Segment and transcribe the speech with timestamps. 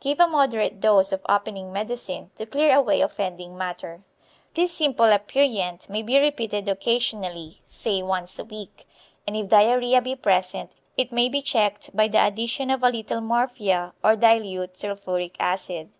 [0.00, 4.02] Give a moderate dose of opening medicine, to clear away offending matter.
[4.54, 8.88] This simple aperient may be repeated occasionally, say once a week,
[9.26, 13.20] and if diarrhoea be present it may be checked by the addition of a little
[13.20, 15.90] morphia or dilute sulphuric acid.